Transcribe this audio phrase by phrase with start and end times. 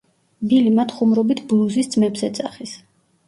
[0.51, 2.75] ბილი მათ ხუმრობით ბლუზის ძმებს ეძახის.